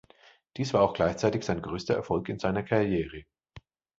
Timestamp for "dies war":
0.57-0.81